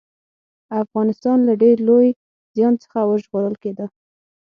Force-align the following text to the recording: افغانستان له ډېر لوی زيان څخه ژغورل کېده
افغانستان 0.83 1.37
له 1.47 1.53
ډېر 1.63 1.77
لوی 1.89 2.07
زيان 2.55 2.73
څخه 2.83 2.97
ژغورل 3.23 3.55
کېده 3.63 3.85